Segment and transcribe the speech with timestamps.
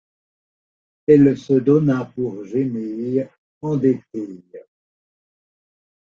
[1.05, 3.27] Elle se donna pour gênée,
[3.61, 4.43] endettée.